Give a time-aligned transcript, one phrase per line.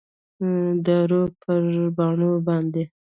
[0.85, 1.63] داور پر
[1.95, 2.83] پاڼو باندي،